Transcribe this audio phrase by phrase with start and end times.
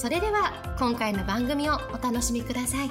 [0.00, 2.90] それでは今回の番組をお楽しみください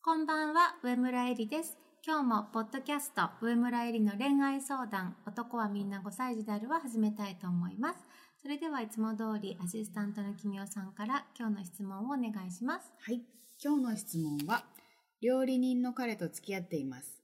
[0.00, 1.76] こんばんは、上村えりです。
[2.02, 7.98] 今日もポッドキャスト、上村えりの恋愛相談、男はみんな5歳児であるは始めたいと思います。
[8.40, 12.90] それではいつも通りアシスタントの君代さんから今日の質問をお願いします。
[13.00, 13.20] はい。
[13.62, 14.64] 今日の質問は、
[15.20, 17.17] 料理人の彼と付き合っています。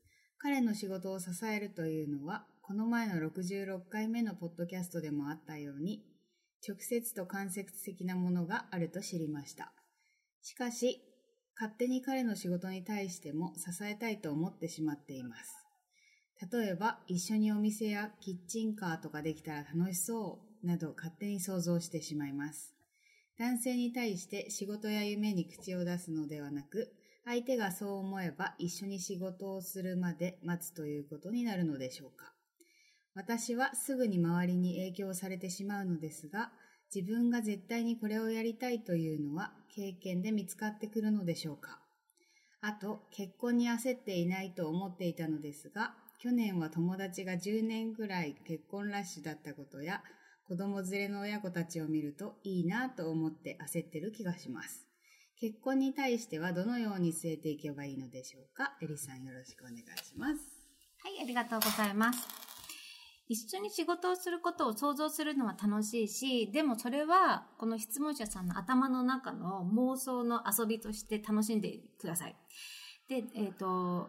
[0.45, 6.05] 彼の仕事を支えるというのは、この前の66回目のポッドキャストでもあったように、
[6.69, 9.73] 直接と間接的なものがあると知りました。
[10.43, 11.01] しかし、
[11.59, 15.55] 勝手に彼の仕事に対しても支えたいと思ってしまっています。
[16.53, 22.75] 例えば、一緒にお店やキッチンカーとかできたら楽しそうなど勝手に想像してしまいます。
[23.39, 26.93] 男性に対して仕事や夢に口を出すのではなく、
[27.25, 32.35] 相手がそう思えば一緒に仕事をするまで待つということになるのでしょうか。
[33.15, 36.53] 私はすぐに周りに影響されてしまうのですが、
[36.95, 41.81] 自分が絶対にこれをやりたいというのは経験で見つかってくるのでしょうか。
[42.61, 50.03] あと、結婚に焦っていないと思っていたのですが、去年は友達が10年ぐらい結婚ラッシュだったことや、
[50.49, 54.94] 子供連れの親子たちを見るといいなと思って焦ってる気がします。
[55.45, 58.73] 結婚に対してはどのように据えていけばいいのでしょうか？
[58.81, 60.41] エリさんよろしくお願いします。
[61.03, 62.27] はい、ありがとうございます。
[63.29, 72.37] 一緒に仕事をすることを想像するのは楽しいし、でもそれはこの質問者さんの頭の中の妄想の遊びとして楽しんでください。
[73.11, 74.09] で、えっ、と、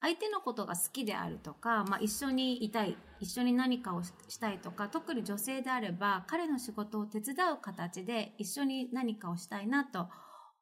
[0.00, 10.06] 相手のことが好きであるとか、まあ、一緒にいたい、一緒に何かをしたいとか、特に女性であれば、彼の仕事を手伝う形で一緒に何かをしたいなと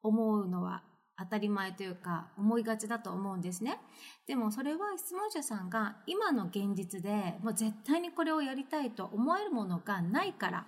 [0.01, 0.83] 思うのは
[1.19, 3.79] 当たり前というか、思いがちだと思うんですね。
[4.25, 10.67] でもそれは質問者さんが今の現実でもう絶対にこれをやりたいと思えるものがないから、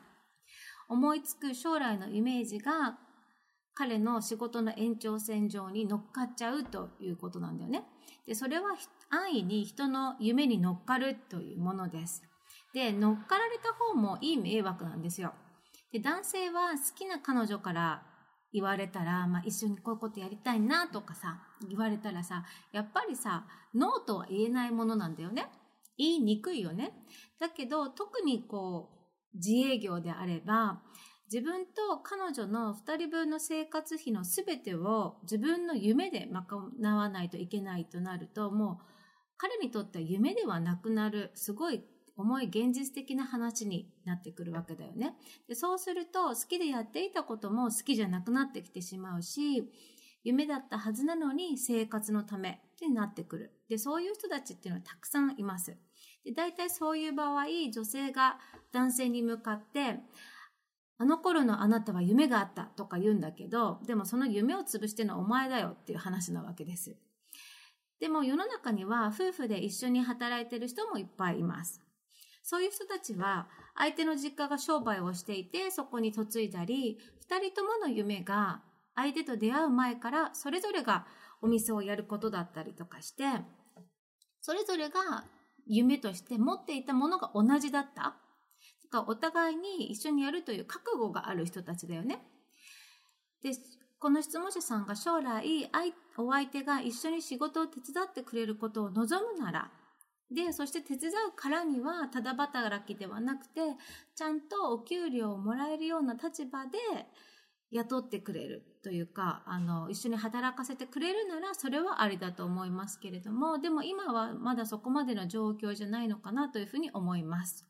[0.87, 2.97] 思いつく将来のイメージが
[3.79, 7.83] 彼の仕事の延長線上に乗っかっちゃうということなんだよね。
[8.27, 8.71] で、それは
[9.09, 12.21] 安易に人の夢に乗っかるというものです。
[12.73, 15.33] で、乗っかられた方もいい迷惑なんですよ。
[15.93, 18.03] で、男性は好きな彼女から
[18.51, 25.47] 言われたら、まあ、一緒にこういうことやりたいなとかさ、言われたらさ、やっぱりさ、ノーとは言えないものなんだよね。
[25.97, 26.91] 言いにくいよね。
[27.39, 28.89] だけど、特にこ
[29.33, 30.81] う、自営業であれば、
[31.31, 38.85] 自分と彼女の2人分の生活費の全てを自分の夢で賄わないといけないとなると、もう
[39.37, 41.83] 彼にとっては夢ではなくなる、すごい
[42.17, 45.15] 重い現実的な話になってくるわけだよね。
[45.47, 49.71] でそうすると、好きでやっていたことも好きじゃなくなってきてしまうし、
[50.23, 53.53] 夢だったはずなのに生活のためってなってくる。
[53.69, 55.77] で、そういう人たちっていうのはたくさんいます。
[56.25, 58.39] で、大体そういう場合、女性が
[58.73, 59.99] 男性に向かって、
[61.01, 66.97] あの頃のあなたは夢があったとか言うんだけど、でもその夢を潰してるのはお前だよっていう話なわけです。
[68.01, 71.81] でも世の中には夫婦で一緒に働いてる人もいっぱいいます。
[72.43, 78.61] そういう人たちは相手の実家が商売をしていてそこに嫁いだり、二人ともの夢が
[78.93, 81.05] 相手と出会う前からそれぞれが
[81.41, 83.23] お店をやることだったりとかして、
[84.41, 85.23] それぞれが
[85.65, 88.17] 夢として持っていたものが同じだった。
[88.89, 92.21] かお互いに一緒にやるという覚悟がある人たちだよね。
[93.43, 93.51] で、
[93.99, 95.69] この質問者さんが将来、
[96.17, 99.71] お相手が一緒に仕事を手伝ってくれることを望むなら、
[100.31, 103.61] で、そして手伝うからには、ただ働きではなくて、
[104.15, 106.77] ちゃんとお給料をもらえるような立場で
[107.71, 117.65] 雇ってくれるというか、あの、一緒に働かせてくれるなら、それはありだと思いますけれども、でも今はまだそこまでの状況じゃないのかなというふうに思います。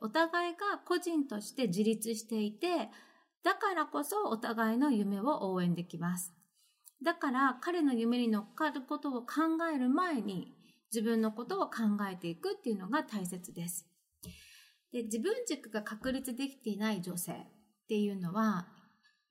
[0.00, 2.90] お互いが個人として自立していて、
[3.42, 6.32] だからこそお互いの夢を応援できます。
[7.02, 9.42] だから彼の夢に乗っかることを考
[9.74, 10.54] える前に
[10.92, 13.86] 自分のことを考えていくっていうのが大切です。
[14.92, 17.36] で自分軸が確立できていない女性っ
[17.88, 18.68] ていうのは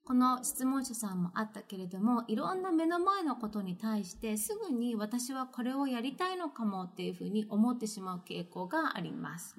[0.05, 9.55] この質問者さんもあったけれども、いろんな目の前のことに対してすぐに私はこれをやりたいのかもっていうふうに思ってしまう傾向があります。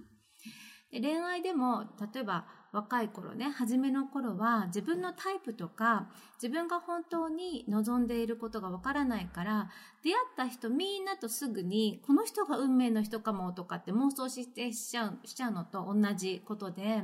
[0.94, 6.08] で恋愛でも、例えば若い頃ね、初めの頃は自分のタイプとか、
[6.41, 9.70] 自分が本当に望んでいることがわからないから、
[10.05, 17.02] 出会った人みんなとすぐに、この人が運命の人かもとかって妄想してしちゃう、しちゃうのと同じことで、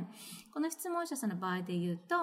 [0.53, 2.15] この質問者さんの場合で言うと、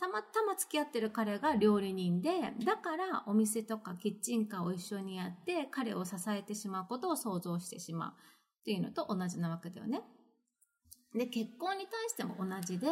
[0.00, 2.30] たまたま付き合ってる彼が料理人で、
[2.64, 8.14] だからお店とかキッチンカーを一緒にやって彼を支えてしまうことを想像してしまうっ
[8.64, 10.00] ていうのと同じなわけだよね。
[11.14, 12.86] で、結婚に対しても同じで、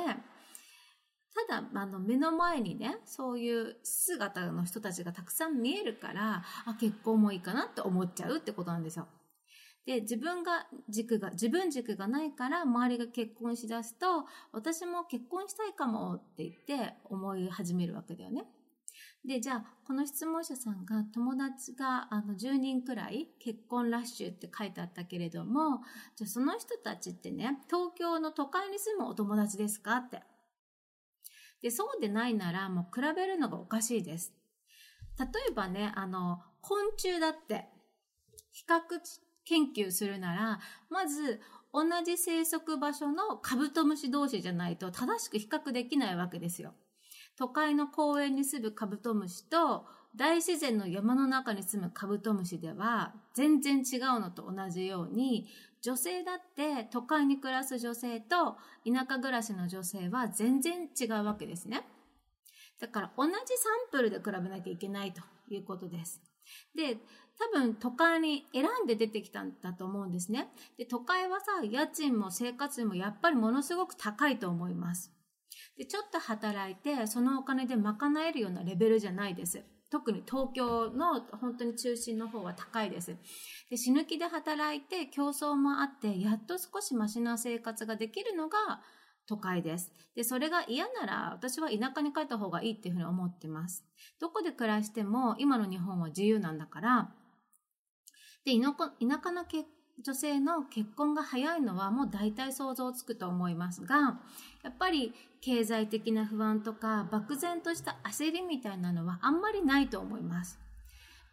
[1.48, 9.08] ただ、あの、目の前にね、そういう姿の人たちがたくさん見えるから、あ、結婚もいいかなって思っちゃうってことなんですよ。
[9.86, 18.44] で、自分が軸が、自分軸がないから周りが結婚しだすと、私も結婚したいかもって言って思い始めるわけだよね。
[19.24, 25.82] で、じゃあ、この質問者さんが友達があの10人くらい結婚ラッシュって書いてあったけれども、
[26.16, 29.98] じゃあその人たちってね、東京の都会に住むお友達ですか？
[29.98, 30.22] って。
[31.62, 34.32] で、そうでないならもう比べるのがおかしいです。
[35.18, 37.66] 例えばね、あの、昆虫だって、
[38.50, 38.80] 比較
[39.44, 40.60] 研究するなら、
[40.90, 41.40] まず
[41.72, 46.74] 同じ生息場所のカブトムシ同士じゃないと正しく比較できないわけですよ。
[47.42, 49.84] 都会の公園に住むカブトムシと
[50.14, 55.48] 大自然の山の中に住むカブトムシでは全然違うのと同じように
[55.80, 61.84] 女性だって都会に暮らす女性と田舎暮らしの女性は全然違うわけですね。
[62.80, 63.34] だから同じサ
[63.88, 66.22] ンプルで比べなきゃいけないということです。
[66.76, 66.98] で、
[67.36, 70.52] 多分都会に選んで出てきたんだと思うんですね。
[70.78, 75.12] で、都会はさ、家賃も生活費もやっぱりものすごく高いと思います。
[75.76, 77.96] で、ちょっと働いて、そのお金で賄
[78.26, 79.64] えるようなレベルじゃないです。
[79.90, 83.14] 特に東京の本当に中心の方は高いです。
[83.68, 88.80] で死ぬ気で働いて競争もあって、やっと少しマシな生活ができるのが
[89.26, 89.92] 都会です。
[90.14, 93.84] で、それが嫌なら私は田舎に帰った方がいいっていうふうに思ってます。
[94.18, 97.14] どこで暮らしても今の日本は自由なんだから、
[98.44, 99.68] で、田舎の結
[100.00, 104.20] 女性の結婚が早いのはもう大体想像つくと思いますが、
[104.62, 110.58] やっぱり経済的な不安とか漠然とした焦りみたいなのはあんまりないと思います。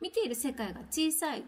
[0.02, 1.44] 見ている世界が小さい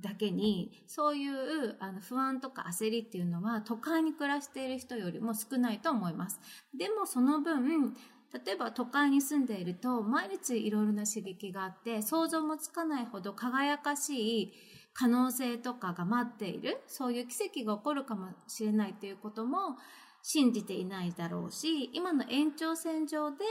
[0.00, 6.40] だけに、そういうあの不安とか焦りっていうのは都会に暮らしている人よりも少ないと思います。
[6.76, 7.94] でもその分、
[8.32, 14.52] 例えば都会に住んでいると毎日いろいろな刺激があって想像もつかないほど輝かしい
[14.92, 19.76] 可能性とかが待っている、そういう奇跡が起こるかもしれないということも
[20.22, 23.44] 信じていないだろうし、今の延長線上で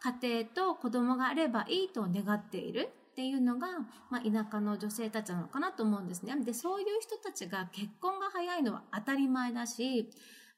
[0.00, 3.66] 家庭と子供があればいいと願っているっていうのが、
[4.10, 6.34] まあ、田舎の女性たちなのかなと思うんですね。
[6.44, 10.08] で、そういう人たちが結婚が早いのは当たり前だし、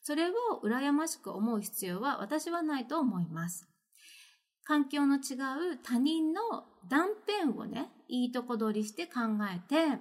[0.03, 0.33] それを
[0.63, 3.67] 羨ましく思う必要は私はないと思います。
[4.65, 5.41] 環境の違
[5.73, 6.43] う他人の
[6.89, 9.21] 断片をね、いいとこ取りして考
[9.55, 9.99] えて、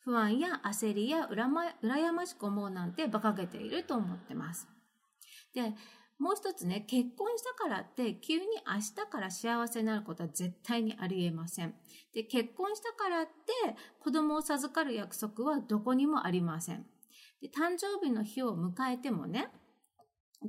[0.00, 4.68] 不安や焦りや羨ま羨ましく思うなんて馬鹿げていると思ってます。
[5.54, 5.74] で、
[6.18, 11.74] もう一つね、結婚したからって急に明日から幸せになることは絶対にありえません。
[12.12, 13.30] で、結婚したからって
[14.00, 16.86] 子供を授かる約束はどこにもありません。
[17.40, 19.48] で、誕生日の日を迎えてもね、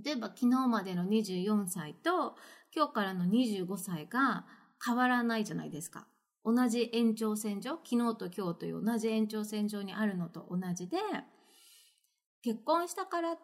[0.04, 2.36] 例えば昨日までの24歳と
[2.76, 4.46] 今日からの25歳が
[4.84, 6.08] 変わらないじゃないですか。
[6.44, 10.98] 同じ延長線上、昨日と今日という同じ延長線上にあるのと同じで、
[12.42, 13.40] 結婚したからって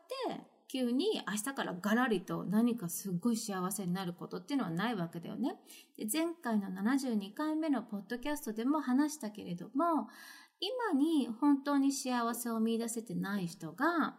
[0.72, 5.56] 急に明日からガラリと何かすごい幸せになることっていうのはないわけだよね。
[5.98, 10.08] で前回の72回目のポッドキャストでも話したけれども、
[10.60, 14.16] 今に本当に幸せを見出せてない人が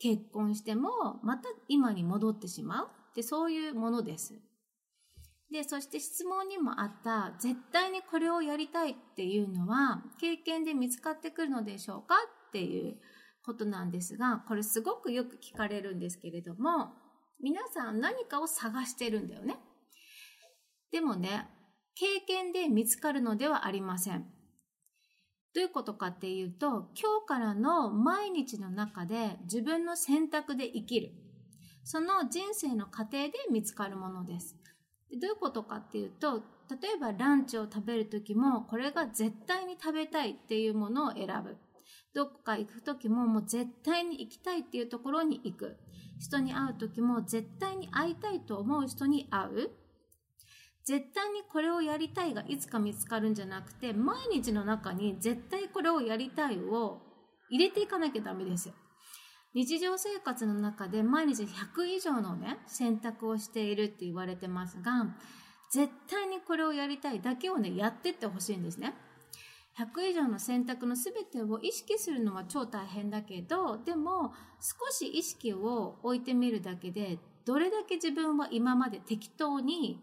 [0.00, 0.90] 結婚しても
[1.22, 4.40] また今に戻ってしまうってそういうものです。
[5.50, 12.16] で、そして質問にもあった、絶対にこれをやりたいっていうのは、経験で見つかってくるのでしょうか
[12.48, 12.98] っていう
[13.42, 16.92] ことなんですが、これすごくよく聞かれるんですけれども、
[17.40, 19.58] 皆さん何かを探してるんだよね。
[20.90, 21.48] でもね、
[21.94, 24.30] 経験で見つかるのではありません。
[25.54, 31.12] どういうことかっていうと、今日からの毎日の中で自分の選択で生きる。
[31.84, 34.57] その人生の過程で見つかるものです。
[35.12, 41.56] どういうことかっていうと、例えばランチを食べるときも、これが絶対に食べたいっていうものを選ぶ。
[42.14, 45.78] どこか行くときも、もう絶対に行きたいっていうところに行く。
[46.20, 49.70] 人に会うときも、絶対に会いたいと思う人に会う。
[50.84, 57.02] 絶対にこれをやりたいがいつか見つかるんじゃなくて、毎日の中に絶対これをやりたいを
[57.50, 58.74] 入れていかなきゃダメですよ。
[59.58, 65.16] 日常生活の中で毎日100以上のね、選択をしているって言われてますが、
[65.72, 68.94] 絶対にこれをやりたいだけをね、やってってほしいんですね。
[69.76, 80.00] 100以上の選択の全てを意識するのは超大変だけど、でも少し意識を置いてみるだけで、どれだけ自分は今まで適当に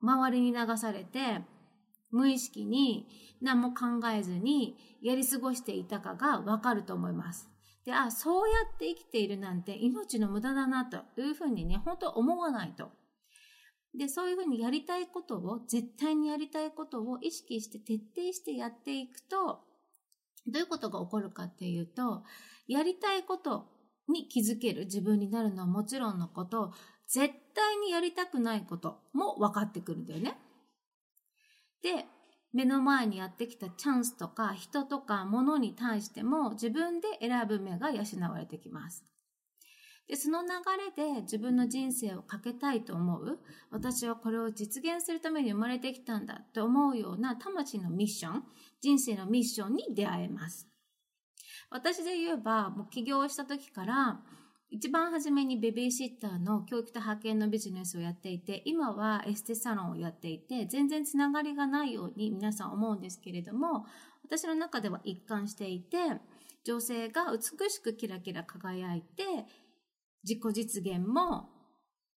[0.00, 1.40] 周りに流されて、
[2.12, 3.08] 無意識に
[3.42, 7.57] 何も考えずにやり過ごしていたかがわかると思います。
[7.88, 12.90] で、あ、そうやって生きているなんて命の無駄だなというふうにね、本当思わないと。
[13.96, 19.60] で、そういうふうにやりたいことを、絶対にやりたいことを意識して徹底してやっていくと、
[20.46, 22.24] どういうことが起こるかっていうと、
[22.66, 23.70] やりたいこと
[24.06, 26.74] に気づける自分になるのはもちろんのこと、
[27.06, 30.36] 絶対にやりたくないことも分かってくるんだよね。
[31.82, 32.04] で、
[32.52, 39.04] 目の前にやってきたチャンスとか人とか物に対しても自分で選ぶ目が養われてきます。
[40.08, 40.48] で、その流
[40.96, 43.38] れで自分の人生をかけたいと思う、
[43.70, 48.44] 私はこれを実現するために生まれてきたんだと思うような魂のミッション、
[48.80, 50.66] 人生のミッションに出会えます。
[51.70, 54.22] 私で言えば、もう起業した時から、
[54.70, 63.86] 一番初めにベビーシッターの教育と派遣のビジネスをやっていて、今はエステサロンをやっていて、全然つながりがないように皆さん思うんですけれども、
[64.24, 65.96] 私の中では一貫していて、
[66.64, 69.24] 女性が美しくキラキラ輝いて、
[70.22, 71.48] 自己実現も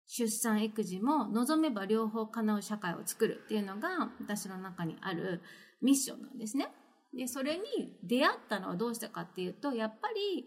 [0.08, 5.40] 出産育児も望めば両方叶う社会を作るっていうのが私の中にある
[5.80, 6.68] ミッションなんですね。
[7.14, 10.46] で、それに出会ったのはどうしたかっていうと、やっぱり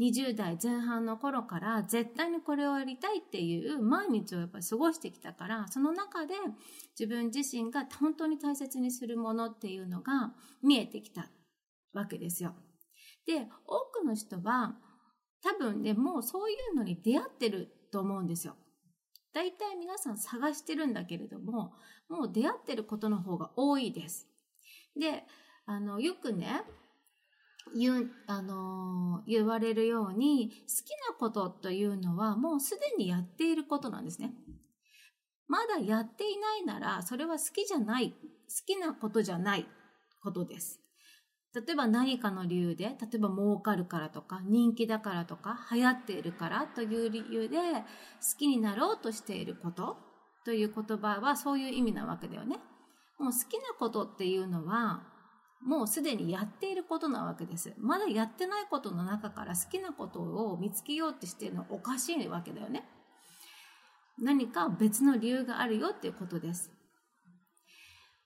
[0.00, 6.34] 20代前半の頃から絶対にこれをやりたいっていう毎日をやっぱ過ごしてきたから、その中で
[6.98, 10.32] 自分自身が本当に大切にするものっていうのが
[10.62, 11.30] 見えてきた
[11.92, 12.54] わけですよ。
[13.26, 14.74] で、多くの人は
[15.42, 18.56] 多分ね、もうそういうのに出会ってると思うんですよ。
[19.34, 21.72] 大体皆さん探してるんだけれども、
[22.08, 24.28] もう出会ってることの方が多いです。
[24.98, 25.24] で、
[25.66, 26.62] あの、よくね、
[27.74, 30.54] 言う、あの、言われるように、好
[30.84, 34.34] きなことというのはもうすでにやっていることなんですね。
[35.48, 38.16] まだやっていないなら、それは好きじゃない、好
[38.66, 39.66] きなことじゃない
[40.22, 40.80] ことです。
[41.54, 47.84] 例えば何かの理由で、例えば儲かるからとか、人気だからとか、流行っているからという理由で、好
[48.38, 49.98] きになろうとしていること
[50.46, 52.56] という言葉はそういう意味なわけだよね。
[53.18, 55.11] もう好きなことっていうのは、
[55.64, 57.74] もうすでにやっていることなわけです。
[57.78, 62.84] まだやってないことの中から好きなことを見つけようってしてるのはおかしいわけだよね。
[64.18, 66.70] 何か別の理由があるよっていうことです。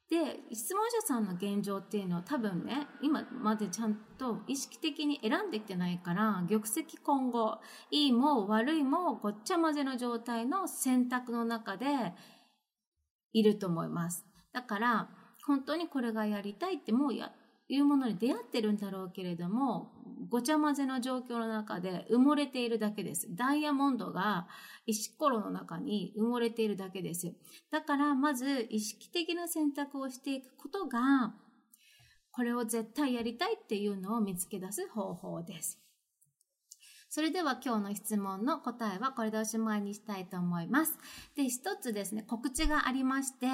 [0.09, 11.87] で、質問者さんの現状っていうのは多分ね、今までちゃんと意識的に選んできてないから、玉石混合、いいも悪いもごっちゃ混ぜの状態の選択の中で
[13.33, 14.25] いると思います。
[14.53, 15.09] だから、
[15.47, 17.33] 本当にこれがやりたいってもうや、
[17.69, 19.91] いうものに出会ってるんだろうけれども、
[20.29, 23.27] ごちゃ混ぜの状況の中で埋もれているだけです。
[23.35, 24.47] ダイヤモンドが
[24.87, 27.35] 石ころの中に埋もれているだけです。
[27.73, 31.35] だからまず意識的な選択をしていくことが、
[32.31, 35.86] これを絶対やりたいっていうのを見つけ出す方法です。
[37.09, 40.99] それでは今日の質問の答えはこれでおしまいにしたいと思います。
[41.37, 43.47] で、一つですね、告知がありまして、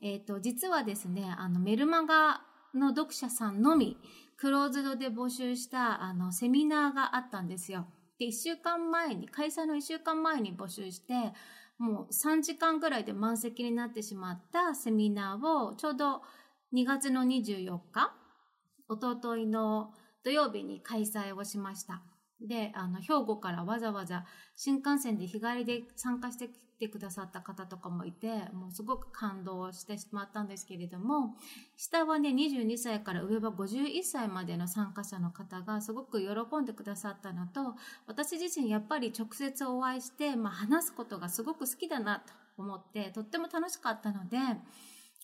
[0.00, 2.42] えっ、ー、と、実はですね、あの、メルマガ
[2.74, 3.98] の読者さんのみ、
[4.36, 7.86] クローズドで募集したあのセミナーがあったんですよ。
[8.18, 11.32] で、1週間前に、開催の1週間前に募集して、
[11.78, 16.22] もう3時間ぐらいで満席になってしまったセミナーをちょうど
[16.72, 18.14] 2月の24日、
[18.88, 19.92] おとといの
[20.22, 22.02] 土曜日に開催をしました。
[22.46, 24.24] で、あの、兵庫からわざわざ
[24.56, 31.36] 新幹線で日帰りで参加してきてくださった方とかもいて、もうすごく感動してしまったんですけれども、
[31.76, 37.74] 下はね、22歳から上は51歳までの参加者の方がすごく喜んでくださったのと、
[38.06, 44.38] 私自身やっぱり直接お会いして、まあ、話すことがすごく好きだなと思って、とっても楽しかったので、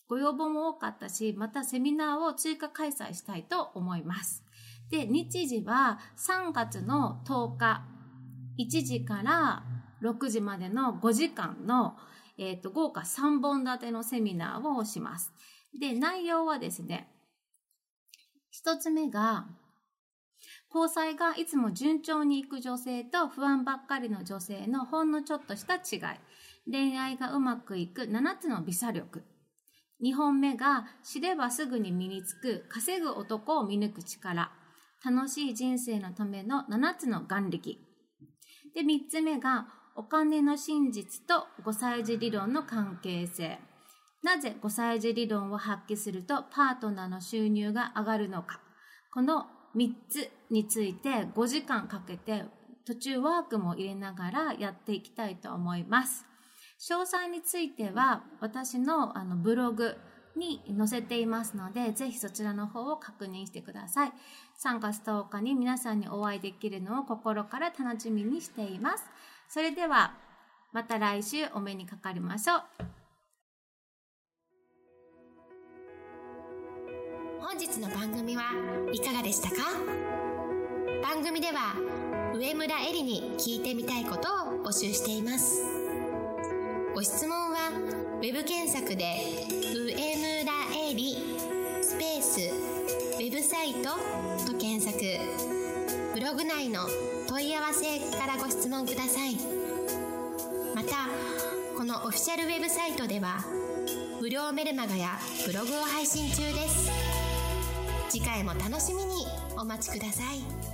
[0.08, 4.42] ご要望も多かったし、またセミナーを追加開催したいと思います。
[4.90, 7.84] で、日時は3月の10日、
[8.58, 9.62] 1時から
[10.02, 11.96] 6時までの5時間の、
[12.38, 15.32] えっ、ー、と、豪華3本立てのセミナーをします。
[15.78, 17.08] で、内容はですね、
[18.50, 19.46] 一つ目が、
[20.74, 26.18] 交際がいつも順調にいく女性と不安ばっかりの女性のほんのちょっとした違い。
[26.70, 29.24] 恋愛がうまくいく7つのビザ力。
[30.02, 34.50] 2本目が知ればすぐに身につく稼ぐ男を見抜く力。
[35.04, 37.78] 楽しい人生のための7つの眼力。
[38.74, 43.58] で、3つ目がお金の真実と5歳児理論の関係性。
[44.22, 48.60] なぜ5歳児理論を発揮するとパートナーの収入が上がるのか。
[49.12, 52.44] この3つについて5時間かけて
[52.84, 56.24] 途中ワークも入れながらやっていきたいと思います。
[56.80, 59.96] 詳細については私のあのブログ
[60.38, 64.12] に載せていますので、ぜひそちらの方を確認してください。
[64.62, 69.04] 3月10日に皆さんにお会いできるのを心から楽しみにしています。
[69.48, 70.14] それでは、
[70.72, 72.62] また来週お目にかかりましょう。
[77.40, 78.42] 本日の番組は
[78.92, 79.56] いかがでしたか？
[81.02, 81.74] 番組では
[82.34, 85.62] 上村えりに聞いてみたいことを募集しています
[86.94, 87.37] ご質問
[88.18, 89.04] は web 検索で
[89.72, 90.52] 「上村
[90.90, 91.16] えり」
[91.80, 92.40] スペース
[93.16, 93.90] ウェブサイト
[94.44, 94.98] と検索。
[96.14, 96.88] ブログ内の
[97.28, 99.36] 問い合わせからご質問ください。
[100.74, 101.08] また
[101.76, 103.44] このオフィシャルウェブサイトでは
[104.20, 106.90] 無料メルマガやブログを配信中です。
[108.08, 110.67] 次回も楽しみにお待ちください。